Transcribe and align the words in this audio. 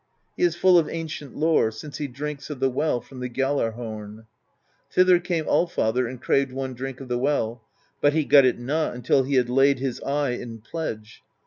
He 0.35 0.41
is 0.41 0.55
full 0.55 0.79
of 0.79 0.89
ancient 0.89 1.35
lore, 1.37 1.69
since 1.69 1.99
he 1.99 2.07
drinks 2.07 2.49
of 2.49 2.59
the 2.59 2.71
well 2.71 3.01
from 3.01 3.19
the 3.19 3.29
Gjallar 3.29 3.73
Horn. 3.75 4.25
Thither 4.91 5.19
came 5.19 5.45
Allfather 5.47 6.07
and 6.09 6.19
craved 6.19 6.51
one 6.51 6.73
drink 6.73 7.01
of 7.01 7.07
the 7.07 7.19
well; 7.19 7.61
but 8.01 8.13
he 8.13 8.25
got 8.25 8.43
it 8.43 8.57
not 8.57 8.95
until 8.95 9.21
he 9.21 9.35
had 9.35 9.47
laid 9.47 9.77
his 9.77 10.01
eye 10.01 10.31
in 10.31 10.57
pledge. 10.61 11.21